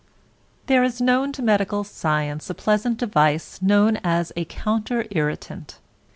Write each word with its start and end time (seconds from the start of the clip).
There 0.65 0.83
is 0.83 0.99
known 0.99 1.31
to 1.33 1.43
medical 1.43 1.83
science 1.83 2.49
a 2.49 2.55
pleasant 2.55 2.97
device 2.97 3.61
known 3.61 3.97
as 4.03 4.33
a 4.35 4.45
counter 4.45 5.05
irritant. 5.11 5.77